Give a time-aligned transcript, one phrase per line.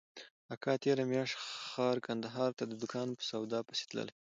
[0.53, 1.35] اکا تېره مياشت
[1.69, 4.19] ښار کندهار ته د دوکان په سودا پسې تللى و.